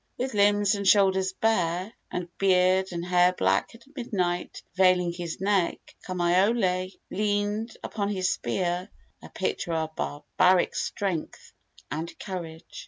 [0.17, 5.77] With limbs and shoulders bare, and beard and hair black as midnight veiling his neck,
[6.07, 8.89] Kamaiole leaned upon his spear
[9.21, 11.53] a picture of barbaric strength
[11.91, 12.79] and courage.